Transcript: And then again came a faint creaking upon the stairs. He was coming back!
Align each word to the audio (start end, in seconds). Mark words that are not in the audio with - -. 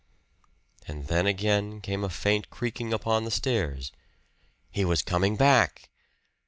And 0.87 1.05
then 1.09 1.27
again 1.27 1.79
came 1.79 2.03
a 2.03 2.09
faint 2.09 2.49
creaking 2.49 2.91
upon 2.91 3.23
the 3.23 3.29
stairs. 3.29 3.91
He 4.71 4.83
was 4.83 5.03
coming 5.03 5.35
back! 5.37 5.91